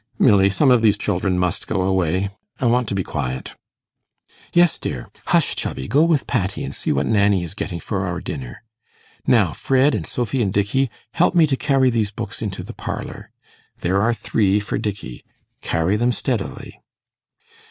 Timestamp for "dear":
4.79-5.11